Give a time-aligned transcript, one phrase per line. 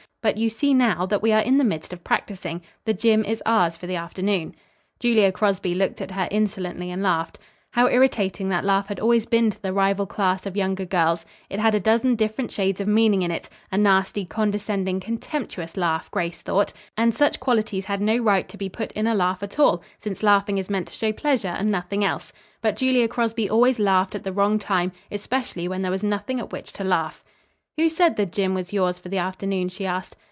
[0.23, 2.61] But you see, now, that we are in the midst of practising.
[2.85, 3.25] The gym.
[3.25, 4.53] is ours for the afternoon."
[4.99, 7.39] Julia Crosby looked at her insolently and laughed.
[7.71, 11.25] How irritating that laugh had always been to the rival class of younger girls.
[11.49, 16.11] It had a dozen different shades of meaning in it a nasty, condescending contemptuous laugh,
[16.11, 19.57] Grace thought, and such qualities had no right to be put in a laugh at
[19.57, 22.31] all, since laughing is meant to show pleasure and nothing else.
[22.61, 26.51] But Julia Crosby always laughed at the wrong time; especially when there was nothing at
[26.51, 27.23] which to laugh.
[27.77, 28.53] "Who said the gym.
[28.53, 30.17] was yours for the afternoon?" she asked.